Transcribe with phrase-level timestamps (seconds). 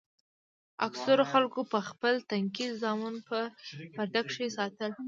[0.87, 3.37] اکثرو خلکو به خپل تنکي زامن په
[3.95, 4.91] پرده کښې ساتل.